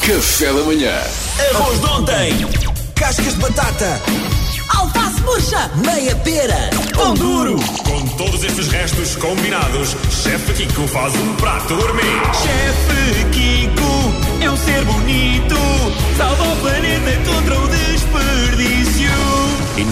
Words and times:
Café 0.00 0.46
da 0.52 0.62
manhã. 0.62 0.92
Arroz 1.54 1.80
de 1.80 1.86
ontem. 1.86 2.46
Cascas 2.94 3.34
de 3.34 3.40
batata. 3.40 4.00
Alface 4.78 5.20
murcha! 5.22 5.70
Meia 5.84 6.14
pera. 6.16 6.70
Pão 6.94 7.14
duro! 7.14 7.56
Com 7.84 8.06
todos 8.16 8.42
estes 8.44 8.68
restos 8.68 9.16
combinados, 9.16 9.96
Chefe 10.10 10.52
Kiko 10.54 10.86
faz 10.88 11.14
um 11.14 11.34
prato 11.36 11.76
gourmet. 11.76 12.20
Chefe 12.42 13.24
Kiko 13.32 14.44
é 14.44 14.50
um 14.50 14.56
ser 14.56 14.84
bonito, 14.84 15.56
salva 16.16 16.55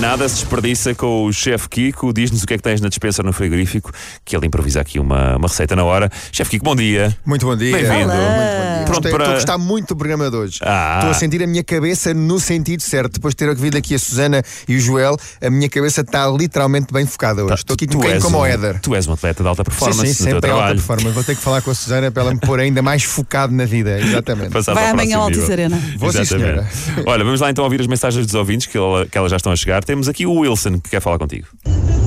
nada 0.05 0.29
se 0.29 0.35
desperdiça 0.37 0.95
com 0.95 1.25
o 1.25 1.33
chefe 1.33 1.67
Kiko. 1.69 2.13
Diz-nos 2.13 2.43
o 2.43 2.47
que 2.47 2.55
é 2.55 2.57
que 2.59 2.63
tens 2.63 2.81
na 2.81 2.89
dispensa 2.89 3.23
no 3.23 3.33
frigorífico, 3.33 3.91
que 4.25 4.37
ele 4.37 4.47
improvisa 4.47 4.81
aqui 4.81 4.99
uma, 4.99 5.37
uma 5.37 5.49
receita 5.49 5.75
na 5.75 5.83
hora. 5.83 6.11
Chefe 6.31 6.53
Kiko, 6.53 6.65
bom 6.65 6.77
dia. 6.77 7.17
Muito 7.25 7.47
bom 7.47 7.57
dia. 7.57 7.73
Bem-vindo. 7.77 8.05
Olá. 8.13 8.15
Muito 8.15 8.23
bom 8.23 8.35
dia. 8.35 8.85
Pronto 8.85 8.95
Gostei, 8.95 9.11
para- 9.13 9.25
Estou 9.25 9.33
a 9.33 9.37
gostar 9.37 9.59
muito 9.59 9.89
do 9.89 9.97
programa 9.97 10.31
de 10.31 10.37
hoje. 10.37 10.59
Ah. 10.63 10.97
Estou 10.99 11.11
a 11.11 11.15
sentir 11.15 11.43
a 11.43 11.47
minha 11.47 11.65
cabeça 11.65 12.13
no 12.13 12.39
sentido 12.39 12.81
certo. 12.83 13.15
Depois 13.15 13.33
de 13.33 13.37
ter 13.39 13.49
ouvido 13.49 13.77
aqui 13.79 13.95
a 13.95 13.99
Susana 13.99 14.43
e 14.69 14.77
o 14.77 14.81
Joel, 14.81 15.17
a 15.43 15.49
minha 15.51 15.69
cabeça 15.71 16.03
está 16.03 16.29
literalmente 16.29 16.93
bem 16.93 17.07
focada 17.07 17.43
hoje. 17.45 17.55
Estou 17.55 17.75
aqui 17.75 17.87
um 17.87 17.99
bocadinho 17.99 18.21
como 18.21 18.39
o 18.39 18.47
Éder. 18.47 18.81
Tu 18.81 18.95
és 18.95 19.07
um 19.07 19.13
atleta 19.15 19.43
de 19.43 19.49
alta 19.49 19.65
performance 19.65 20.07
sim, 20.09 20.15
sim, 20.15 20.25
sempre 20.33 20.51
em 20.51 20.53
alta 20.53 20.75
performance. 20.75 21.11
Vou 21.15 21.25
ter 21.25 21.35
que 21.35 21.41
falar 21.43 21.63
com 21.63 21.71
a 21.71 21.75
Susana 21.75 22.11
para 22.11 22.23
ela 22.25 22.35
me 22.35 22.41
pôr 22.41 22.61
ainda 22.61 22.83
mais 22.83 23.03
focado 23.05 23.55
na 23.55 23.65
vida. 23.65 23.99
Exatamente. 23.99 24.51
Passar 24.51 24.75
Vai 24.75 24.91
amanhã 24.91 25.17
ao 25.17 25.23
Altice. 25.25 25.51
Arena. 25.51 25.81
Vou, 25.97 26.13
sim, 26.13 26.25
senhora. 26.25 26.69
Olha, 27.07 27.25
vamos 27.25 27.41
lá 27.41 27.51
então 27.51 27.65
ouvir 27.65 27.81
as 27.81 27.87
mensagens 27.87 28.27
dos 28.27 28.35
ouvintes, 28.35 28.67
que, 28.67 28.77
ela- 28.77 29.07
que 29.07 29.17
elas 29.17 29.31
já 29.31 29.37
estão 29.39 29.51
a 29.53 29.57
chegar. 29.57 29.83
Temos 29.95 30.09
aqui 30.09 30.27
o 30.27 30.41
Wilson, 30.41 30.81
que 30.81 30.91
quer 30.91 31.01
falar 31.01 31.21
contigo. 31.21 31.47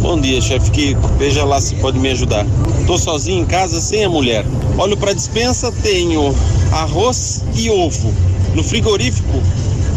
Bom 0.02 0.20
dia, 0.20 0.42
chefe 0.42 0.72
Kiko. 0.72 1.08
Veja 1.18 1.46
lá 1.46 1.62
se 1.62 1.74
pode 1.76 1.98
me 1.98 2.10
ajudar. 2.10 2.46
Tô 2.86 2.98
sozinho 2.98 3.44
em 3.44 3.46
casa 3.46 3.80
sem 3.80 4.04
a 4.04 4.10
mulher. 4.10 4.46
Olho 4.78 4.98
pra 4.98 5.14
dispensa, 5.14 5.72
tenho 5.72 6.36
arroz 6.70 7.46
e 7.56 7.70
ovo. 7.70 8.14
No 8.54 8.62
frigorífico, 8.62 9.42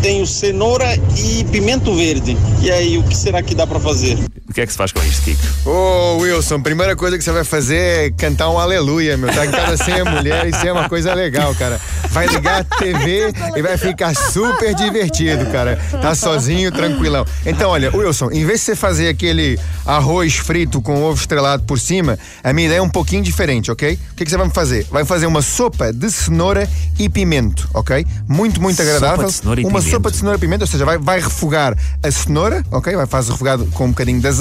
tenho 0.03 0.25
cenoura 0.25 0.87
e 1.19 1.42
pimento 1.51 1.92
verde. 1.92 2.37
E 2.62 2.70
aí, 2.70 2.97
o 2.97 3.03
que 3.03 3.17
será 3.17 3.42
que 3.42 3.56
dá 3.56 3.67
pra 3.67 3.81
fazer? 3.81 4.17
O 4.51 4.53
que 4.53 4.61
é 4.61 4.67
que 4.67 4.73
se 4.73 4.79
faz 4.79 4.91
com 4.91 5.01
isto, 5.05 5.23
Kiko? 5.23 5.41
Ô 5.70 6.17
Wilson, 6.19 6.61
primeira 6.61 6.97
coisa 6.97 7.17
que 7.17 7.23
você 7.23 7.31
vai 7.31 7.45
fazer 7.45 7.77
é 7.77 8.11
cantar 8.11 8.51
um 8.51 8.59
aleluia, 8.59 9.17
meu. 9.17 9.33
Tá 9.33 9.47
em 9.47 9.51
casa 9.53 9.77
sem 9.77 9.95
a 10.01 10.05
mulher, 10.05 10.45
isso 10.48 10.67
é 10.67 10.73
uma 10.73 10.89
coisa 10.89 11.15
legal, 11.15 11.55
cara. 11.55 11.81
Vai 12.09 12.27
ligar 12.27 12.62
a 12.62 12.65
TV 12.65 13.33
e 13.55 13.62
vai 13.62 13.79
ficar 13.79 14.12
super 14.12 14.75
divertido, 14.75 15.47
cara. 15.53 15.77
Tá 16.03 16.17
sozinho, 16.17 16.73
tranquilão. 16.73 17.25
Então, 17.47 17.70
olha, 17.70 17.97
Wilson, 17.97 18.33
em 18.33 18.45
vez 18.45 18.59
de 18.59 18.65
você 18.67 18.75
fazer 18.77 19.07
aquele 19.09 19.57
arroz 19.87 20.34
frito 20.39 20.83
com 20.83 21.01
ovo 21.01 21.20
estrelado 21.20 21.62
por 21.62 21.79
cima, 21.79 22.19
a 22.42 22.53
minha 22.53 22.67
ideia 22.67 22.81
é 22.81 22.83
um 22.83 22.91
pouquinho 22.91 23.23
diferente, 23.23 23.70
ok? 23.70 23.95
O 24.12 24.17
que, 24.17 24.25
que 24.25 24.31
você 24.33 24.37
vai 24.37 24.51
fazer? 24.51 24.85
Vai 24.91 25.05
fazer 25.05 25.27
uma 25.27 25.42
sopa 25.42 25.92
de 25.92 26.11
cenoura 26.11 26.69
e 26.98 27.09
pimento, 27.09 27.70
ok? 27.73 28.05
Muito, 28.27 28.61
muito 28.61 28.79
Sopa 28.79 28.91
agradável. 28.91 29.27
de 29.29 29.33
cenoura 29.33 29.61
e 29.61 29.64
uma 29.64 29.79
pimento. 29.79 29.91
sopa 29.95 30.11
de 30.11 30.17
cenoura 30.17 30.37
e 30.37 30.41
pimento, 30.41 30.62
ou 30.62 30.67
seja, 30.67 30.85
vai, 30.85 30.98
vai 30.98 31.20
refogar 31.20 31.77
a 32.03 32.11
cenoura, 32.11 32.64
ok? 32.73 32.97
Vai 32.97 33.07
fazer 33.07 33.31
refogado 33.31 33.64
com 33.67 33.85
um 33.85 33.91
bocadinho 33.91 34.19
de 34.20 34.27
azeite, 34.27 34.39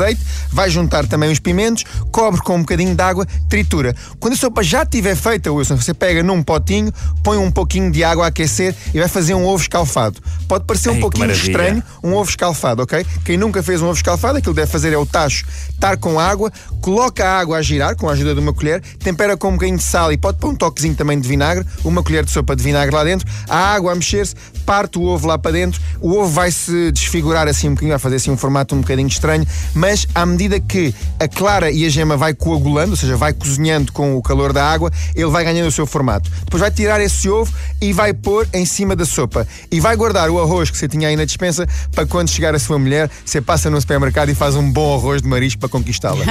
vai 0.51 0.69
juntar 0.69 1.07
também 1.07 1.31
os 1.31 1.39
pimentos, 1.39 1.83
cobre 2.11 2.41
com 2.41 2.55
um 2.55 2.59
bocadinho 2.61 2.95
de 2.95 3.01
água, 3.01 3.25
tritura. 3.49 3.95
Quando 4.19 4.33
a 4.33 4.37
sopa 4.37 4.63
já 4.63 4.83
estiver 4.83 5.15
feita, 5.15 5.51
Wilson, 5.51 5.77
você 5.77 5.93
pega 5.93 6.23
num 6.23 6.41
potinho, 6.41 6.91
põe 7.23 7.37
um 7.37 7.51
pouquinho 7.51 7.91
de 7.91 8.03
água 8.03 8.25
a 8.25 8.27
aquecer 8.27 8.75
e 8.93 8.99
vai 8.99 9.07
fazer 9.07 9.33
um 9.33 9.45
ovo 9.45 9.61
escalfado. 9.61 10.19
Pode 10.47 10.65
parecer 10.65 10.89
Ei, 10.89 10.97
um 10.97 10.99
pouquinho 10.99 11.31
estranho, 11.31 11.83
um 12.03 12.13
ovo 12.13 12.29
escalfado, 12.29 12.83
ok? 12.83 13.05
Quem 13.23 13.37
nunca 13.37 13.61
fez 13.61 13.81
um 13.81 13.85
ovo 13.85 13.95
escalfado, 13.95 14.37
aquilo 14.37 14.53
que 14.53 14.61
deve 14.61 14.71
fazer 14.71 14.93
é 14.93 14.97
o 14.97 15.05
tacho, 15.05 15.45
estar 15.69 15.97
com 15.97 16.19
água, 16.19 16.51
coloca 16.81 17.25
a 17.25 17.39
água 17.39 17.57
a 17.57 17.61
girar 17.61 17.95
com 17.95 18.09
a 18.09 18.13
ajuda 18.13 18.33
de 18.33 18.39
uma 18.39 18.53
colher, 18.53 18.81
tempera 18.99 19.37
com 19.37 19.49
um 19.49 19.53
bocadinho 19.53 19.77
de 19.77 19.83
sal 19.83 20.11
e 20.11 20.17
pode 20.17 20.37
pôr 20.37 20.49
um 20.49 20.55
toquezinho 20.55 20.95
também 20.95 21.19
de 21.19 21.27
vinagre, 21.27 21.65
uma 21.83 22.03
colher 22.03 22.23
de 22.23 22.31
sopa 22.31 22.55
de 22.55 22.63
vinagre 22.63 22.95
lá 22.95 23.03
dentro, 23.03 23.27
a 23.47 23.73
água 23.73 23.91
a 23.91 23.95
mexer-se, 23.95 24.35
parte 24.69 24.99
o 24.99 25.01
ovo 25.01 25.25
lá 25.25 25.35
para 25.35 25.49
dentro, 25.49 25.81
o 25.99 26.15
ovo 26.15 26.29
vai 26.29 26.51
se 26.51 26.91
desfigurar 26.91 27.47
assim 27.47 27.69
um 27.69 27.71
bocadinho, 27.71 27.93
vai 27.93 27.97
fazer 27.97 28.17
assim 28.17 28.29
um 28.29 28.37
formato 28.37 28.75
um 28.75 28.81
bocadinho 28.81 29.07
estranho, 29.07 29.43
mas 29.73 30.05
à 30.13 30.23
medida 30.27 30.59
que 30.59 30.93
a 31.19 31.27
clara 31.27 31.71
e 31.71 31.87
a 31.87 31.89
gema 31.89 32.15
vai 32.15 32.35
coagulando, 32.35 32.91
ou 32.91 32.95
seja, 32.95 33.17
vai 33.17 33.33
cozinhando 33.33 33.91
com 33.91 34.15
o 34.15 34.21
calor 34.21 34.53
da 34.53 34.63
água, 34.63 34.91
ele 35.15 35.25
vai 35.25 35.43
ganhando 35.43 35.67
o 35.67 35.71
seu 35.71 35.87
formato. 35.87 36.29
Depois 36.43 36.61
vai 36.61 36.69
tirar 36.69 37.01
esse 37.01 37.27
ovo 37.27 37.51
e 37.81 37.91
vai 37.91 38.13
pôr 38.13 38.47
em 38.53 38.63
cima 38.63 38.95
da 38.95 39.05
sopa. 39.05 39.47
E 39.71 39.79
vai 39.79 39.95
guardar 39.95 40.29
o 40.29 40.39
arroz 40.39 40.69
que 40.69 40.77
você 40.77 40.87
tinha 40.87 41.07
aí 41.07 41.15
na 41.15 41.25
dispensa 41.25 41.67
para 41.91 42.05
quando 42.05 42.29
chegar 42.29 42.53
a 42.53 42.59
sua 42.59 42.77
mulher, 42.77 43.09
você 43.25 43.41
passa 43.41 43.71
no 43.71 43.81
supermercado 43.81 44.29
e 44.29 44.35
faz 44.35 44.55
um 44.55 44.71
bom 44.71 44.93
arroz 44.93 45.23
de 45.23 45.27
marisco 45.27 45.61
para 45.61 45.69
conquistá-la. 45.69 46.23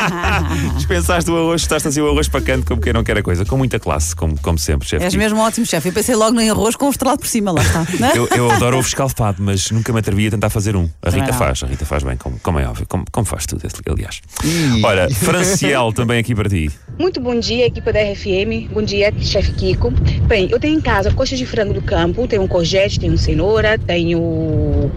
Dispensaste 0.76 1.30
o 1.30 1.36
arroz, 1.36 1.60
estás 1.60 1.84
assim 1.86 2.00
o 2.00 2.08
arroz 2.08 2.26
para 2.26 2.40
canto 2.40 2.64
como 2.64 2.80
quem 2.80 2.94
não 2.94 3.04
quer 3.04 3.18
a 3.18 3.22
coisa, 3.22 3.44
com 3.44 3.58
muita 3.58 3.78
classe, 3.78 4.16
como, 4.16 4.40
como 4.40 4.58
sempre, 4.58 4.88
chefe. 4.88 5.04
És 5.04 5.14
mesmo 5.14 5.40
ótimo, 5.40 5.66
chefe. 5.66 5.90
Eu 5.90 5.92
pensei 5.92 6.14
logo 6.14 6.40
em 6.40 6.48
arroz 6.48 6.74
com 6.74 6.86
o 6.86 6.90
estrelado 6.90 7.18
por 7.18 7.28
cima, 7.28 7.52
lá 7.52 7.65
está. 7.66 7.86
Eu, 8.16 8.28
eu 8.34 8.50
adoro 8.50 8.78
ovo 8.78 8.86
escalfado, 8.86 9.42
mas 9.42 9.70
nunca 9.70 9.92
me 9.92 9.98
atrevi 9.98 10.28
a 10.28 10.30
tentar 10.30 10.48
fazer 10.48 10.76
um. 10.76 10.88
A 11.02 11.10
Rita 11.10 11.32
faz, 11.32 11.62
a 11.62 11.66
Rita 11.66 11.84
faz 11.84 12.02
bem, 12.02 12.16
como, 12.16 12.38
como 12.40 12.58
é 12.58 12.66
óbvio, 12.66 12.86
como, 12.86 13.04
como 13.10 13.26
faz 13.26 13.46
tudo, 13.46 13.62
aliás. 13.90 14.20
Olha, 14.82 15.10
Franciel 15.10 15.92
também 15.92 16.18
aqui 16.18 16.34
para 16.34 16.48
ti. 16.48 16.70
Muito 16.98 17.20
bom 17.20 17.38
dia, 17.38 17.66
equipe 17.66 17.92
da 17.92 18.00
RFM. 18.00 18.72
Bom 18.72 18.82
dia, 18.82 19.12
chefe 19.20 19.52
Kiko. 19.52 19.90
Bem, 20.26 20.48
eu 20.50 20.58
tenho 20.58 20.78
em 20.78 20.80
casa 20.80 21.10
coxas 21.12 21.38
de 21.38 21.46
frango 21.46 21.74
do 21.74 21.82
campo, 21.82 22.26
tenho 22.26 22.42
um 22.42 22.48
courgette, 22.48 22.98
tenho 23.00 23.18
cenoura, 23.18 23.78
tenho 23.78 24.90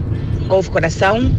couve 0.48 0.70
coração 0.70 1.30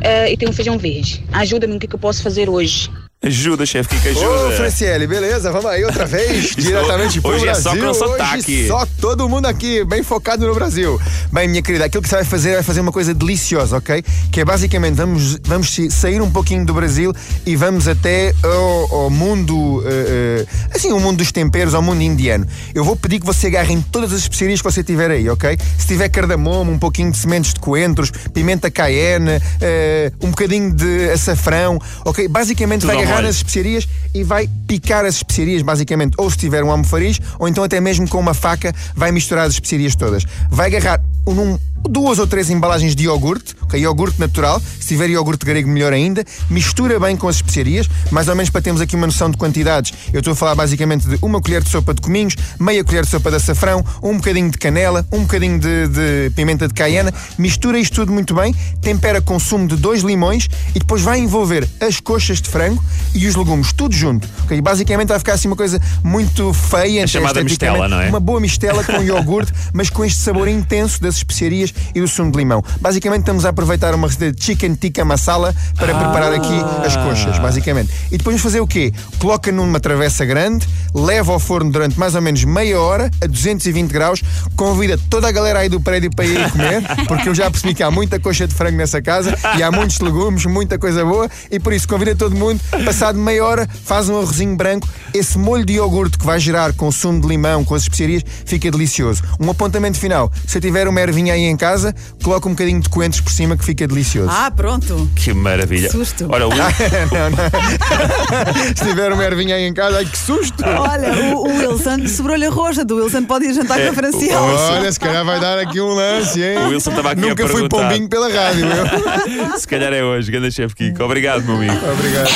eh, 0.00 0.32
e 0.32 0.36
tenho 0.36 0.52
feijão 0.52 0.78
verde. 0.78 1.24
Ajuda-me 1.32 1.74
no 1.74 1.80
que, 1.80 1.86
que 1.86 1.94
eu 1.94 1.98
posso 1.98 2.22
fazer 2.22 2.48
hoje. 2.48 2.90
Ajuda, 3.26 3.66
chefe 3.66 3.88
Kiko, 3.96 4.20
Ô, 4.20 4.34
ajuda. 4.34 4.56
Franciele, 4.56 5.06
beleza? 5.06 5.50
Vamos 5.50 5.66
aí 5.66 5.84
outra 5.84 6.06
vez, 6.06 6.54
diretamente 6.56 7.20
pro 7.20 7.32
hoje 7.32 7.42
é 7.42 7.50
Brasil. 7.50 7.72
só 7.72 7.76
com 7.76 7.94
sotaque. 7.94 8.52
Hoje 8.52 8.68
só 8.68 8.86
todo 9.00 9.28
mundo 9.28 9.46
aqui, 9.46 9.82
bem 9.84 10.02
focado 10.04 10.46
no 10.46 10.54
Brasil. 10.54 11.00
Bem, 11.32 11.48
minha 11.48 11.60
querida, 11.60 11.84
aquilo 11.86 12.02
que 12.02 12.08
você 12.08 12.16
vai 12.16 12.24
fazer 12.24 12.50
é 12.50 12.62
fazer 12.62 12.80
uma 12.80 12.92
coisa 12.92 13.12
deliciosa, 13.12 13.78
ok? 13.78 14.04
Que 14.30 14.42
é 14.42 14.44
basicamente, 14.44 14.94
vamos, 14.94 15.38
vamos 15.44 15.76
sair 15.90 16.22
um 16.22 16.30
pouquinho 16.30 16.64
do 16.64 16.72
Brasil 16.72 17.12
e 17.44 17.56
vamos 17.56 17.88
até 17.88 18.32
ao, 18.44 18.94
ao 18.94 19.10
mundo, 19.10 19.82
eh, 19.86 20.46
assim, 20.72 20.92
o 20.92 21.00
mundo 21.00 21.18
dos 21.18 21.32
temperos, 21.32 21.74
ao 21.74 21.82
mundo 21.82 22.02
indiano. 22.02 22.46
Eu 22.72 22.84
vou 22.84 22.94
pedir 22.94 23.18
que 23.18 23.26
você 23.26 23.48
agarre 23.48 23.74
em 23.74 23.82
todas 23.82 24.12
as 24.12 24.20
especiarias 24.20 24.60
que 24.60 24.70
você 24.70 24.84
tiver 24.84 25.10
aí, 25.10 25.28
ok? 25.28 25.58
Se 25.76 25.86
tiver 25.88 26.08
cardamomo, 26.10 26.70
um 26.70 26.78
pouquinho 26.78 27.10
de 27.10 27.18
sementes 27.18 27.52
de 27.52 27.58
coentros, 27.58 28.12
pimenta 28.32 28.70
cayenne, 28.70 29.40
eh, 29.60 30.12
um 30.22 30.30
bocadinho 30.30 30.72
de 30.72 31.10
açafrão, 31.10 31.76
ok? 32.04 32.28
Basicamente 32.28 32.82
Tudo 32.82 32.92
vai 32.92 33.02
agarrar 33.02 33.15
molho. 33.16 33.26
nas 33.26 33.36
especiarias 33.36 33.88
e 34.14 34.22
vai 34.22 34.48
picar 34.66 35.04
as 35.04 35.16
especiarias, 35.16 35.62
basicamente, 35.62 36.14
ou 36.16 36.30
se 36.30 36.38
tiver 36.38 36.62
um 36.64 36.70
almofariz, 36.70 37.20
ou 37.38 37.48
então 37.48 37.62
até 37.62 37.80
mesmo 37.80 38.08
com 38.08 38.18
uma 38.18 38.34
faca, 38.34 38.74
vai 38.94 39.12
misturar 39.12 39.46
as 39.46 39.54
especiarias 39.54 39.94
todas. 39.94 40.24
Vai 40.50 40.68
agarrar 40.68 41.00
num, 41.26 41.58
duas 41.88 42.18
ou 42.18 42.26
três 42.26 42.50
embalagens 42.50 42.94
de 42.94 43.04
iogurte, 43.04 43.54
ok? 43.62 43.80
Iogurte 43.80 44.18
natural, 44.18 44.60
se 44.80 44.88
tiver 44.88 45.10
iogurte 45.10 45.44
grego, 45.44 45.68
melhor 45.68 45.92
ainda. 45.92 46.24
Mistura 46.50 46.98
bem 46.98 47.16
com 47.16 47.28
as 47.28 47.36
especiarias, 47.36 47.88
mais 48.10 48.28
ou 48.28 48.34
menos 48.34 48.50
para 48.50 48.60
termos 48.60 48.80
aqui 48.80 48.96
uma 48.96 49.06
noção 49.06 49.30
de 49.30 49.36
quantidades. 49.36 49.92
Eu 50.12 50.20
estou 50.20 50.32
a 50.32 50.36
falar 50.36 50.54
basicamente 50.54 51.06
de 51.06 51.18
uma 51.22 51.40
colher 51.40 51.62
de 51.62 51.68
sopa 51.68 51.94
de 51.94 52.00
cominhos, 52.00 52.34
meia 52.58 52.82
colher 52.84 53.04
de 53.04 53.10
sopa 53.10 53.30
de 53.30 53.36
açafrão, 53.36 53.84
um 54.02 54.16
bocadinho 54.16 54.50
de 54.50 54.58
canela, 54.58 55.06
um 55.12 55.22
bocadinho 55.22 55.58
de, 55.58 55.88
de 55.88 56.30
pimenta 56.34 56.66
de 56.66 56.74
caiena. 56.74 57.12
Mistura 57.38 57.78
isto 57.78 57.94
tudo 57.94 58.12
muito 58.12 58.34
bem, 58.34 58.54
tempera 58.80 59.20
com 59.20 59.38
sumo 59.38 59.68
de 59.68 59.76
dois 59.76 60.02
limões 60.02 60.48
e 60.74 60.78
depois 60.78 61.02
vai 61.02 61.18
envolver 61.18 61.68
as 61.80 62.00
coxas 62.00 62.40
de 62.40 62.48
frango 62.48 62.82
e 63.14 63.26
os 63.26 63.34
legumes, 63.34 63.72
tudo 63.72 63.94
junto. 63.94 64.28
ok? 64.44 64.60
Basicamente 64.60 65.08
vai 65.08 65.18
ficar 65.18 65.34
assim 65.34 65.48
uma 65.48 65.56
coisa 65.56 65.80
muito 66.02 66.52
feia. 66.52 67.04
A 67.04 67.06
chamada 67.06 67.42
mistela, 67.42 67.88
não 67.88 68.00
é? 68.00 68.08
Uma 68.08 68.20
boa 68.20 68.40
mistela 68.40 68.82
com 68.82 69.00
iogurte, 69.02 69.52
mas 69.72 69.90
com 69.90 70.04
este 70.04 70.20
sabor 70.20 70.48
intenso 70.48 71.00
das 71.00 71.16
especiarias 71.16 71.65
e 71.94 72.00
do 72.00 72.08
sumo 72.08 72.30
de 72.30 72.38
limão. 72.38 72.62
Basicamente 72.80 73.20
estamos 73.20 73.44
a 73.44 73.50
aproveitar 73.50 73.94
uma 73.94 74.08
receita 74.08 74.36
de 74.36 74.44
chicken 74.44 74.74
tikka 74.74 75.04
masala 75.04 75.54
para 75.76 75.94
preparar 75.94 76.32
aqui 76.32 76.54
as 76.84 76.96
coxas, 76.96 77.38
basicamente. 77.38 77.90
E 78.10 78.18
depois 78.18 78.34
vamos 78.34 78.42
fazer 78.42 78.60
o 78.60 78.66
quê? 78.66 78.92
Coloca 79.18 79.50
numa 79.52 79.80
travessa 79.80 80.24
grande, 80.24 80.66
leva 80.94 81.32
ao 81.32 81.38
forno 81.38 81.70
durante 81.70 81.98
mais 81.98 82.14
ou 82.14 82.22
menos 82.22 82.44
meia 82.44 82.80
hora, 82.80 83.10
a 83.22 83.26
220 83.26 83.90
graus, 83.90 84.22
convida 84.54 84.98
toda 85.10 85.28
a 85.28 85.32
galera 85.32 85.60
aí 85.60 85.68
do 85.68 85.80
prédio 85.80 86.10
para 86.10 86.24
ir 86.24 86.50
comer, 86.50 86.82
porque 87.08 87.28
eu 87.28 87.34
já 87.34 87.50
percebi 87.50 87.74
que 87.74 87.82
há 87.82 87.90
muita 87.90 88.18
coxa 88.18 88.46
de 88.46 88.54
frango 88.54 88.76
nessa 88.76 89.00
casa 89.02 89.36
e 89.56 89.62
há 89.62 89.70
muitos 89.70 90.00
legumes, 90.00 90.44
muita 90.46 90.78
coisa 90.78 91.04
boa, 91.04 91.28
e 91.50 91.58
por 91.58 91.72
isso 91.72 91.88
convida 91.88 92.14
todo 92.14 92.34
mundo, 92.34 92.60
passado 92.84 93.18
meia 93.18 93.44
hora, 93.44 93.68
faz 93.84 94.08
um 94.08 94.16
arrozinho 94.16 94.56
branco, 94.56 94.88
esse 95.12 95.38
molho 95.38 95.64
de 95.64 95.74
iogurte 95.74 96.18
que 96.18 96.26
vai 96.26 96.38
gerar 96.38 96.72
com 96.72 96.90
sumo 96.90 97.20
de 97.20 97.28
limão, 97.28 97.64
com 97.64 97.74
as 97.74 97.82
especiarias, 97.82 98.22
fica 98.44 98.70
delicioso. 98.70 99.22
Um 99.40 99.50
apontamento 99.50 99.98
final, 99.98 100.30
se 100.46 100.60
tiver 100.60 100.88
uma 100.88 101.00
ervinha 101.00 101.34
aí 101.34 101.42
em 101.42 101.55
casa, 101.56 101.94
coloca 102.22 102.48
um 102.48 102.52
bocadinho 102.52 102.80
de 102.80 102.88
coentros 102.88 103.20
por 103.20 103.32
cima 103.32 103.56
que 103.56 103.64
fica 103.64 103.86
delicioso. 103.86 104.30
Ah, 104.32 104.50
pronto. 104.50 105.10
Que 105.14 105.32
maravilha. 105.34 105.88
Que 105.88 105.96
susto. 105.96 106.26
Olha, 106.30 106.46
o, 106.46 106.50
não, 106.54 107.30
não. 107.30 107.36
Se 108.76 108.84
tiver 108.84 109.12
uma 109.12 109.24
ervinha 109.24 109.54
aí 109.56 109.64
em 109.64 109.74
casa, 109.74 109.98
ai 109.98 110.04
que 110.04 110.18
susto! 110.18 110.64
Olha, 110.64 111.12
o, 111.34 111.46
o 111.48 111.58
Wilson 111.58 112.06
sobrou-lhe 112.08 112.46
a 112.46 112.50
roja 112.50 112.84
do 112.84 112.96
Wilson, 112.96 113.24
pode 113.24 113.46
ir 113.46 113.54
jantar 113.54 113.80
É, 113.80 113.86
com 113.86 113.90
a 113.92 113.94
Franciel. 113.94 114.40
Olha, 114.42 114.92
se 114.92 115.00
calhar 115.00 115.24
vai 115.24 115.40
dar 115.40 115.58
aqui 115.58 115.80
um 115.80 115.94
lance, 115.94 116.42
hein? 116.42 116.58
O 116.58 116.68
Wilson 116.68 116.90
estava 116.90 117.12
aqui 117.12 117.22
a 117.24 117.28
Nunca 117.28 117.46
fui 117.46 117.62
perguntar. 117.62 117.88
pombinho 117.88 118.08
pela 118.08 118.28
rádio, 118.32 118.66
eu. 118.66 119.58
se 119.58 119.66
calhar 119.66 119.92
é 119.92 120.02
hoje, 120.02 120.30
grande 120.30 120.52
chefe 120.52 120.74
Kiko. 120.74 121.02
Obrigado, 121.02 121.42
meu 121.44 121.56
amigo. 121.56 121.74
Obrigado. 121.92 122.28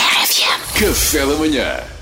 Café 0.75 1.27
da 1.27 1.35
manhã. 1.37 2.00